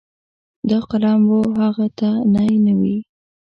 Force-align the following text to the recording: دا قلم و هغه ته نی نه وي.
دا 0.69 0.79
قلم 0.89 1.21
و 1.31 1.37
هغه 1.59 1.87
ته 1.99 2.09
نی 2.33 2.53
نه 2.65 2.73
وي. 2.79 2.97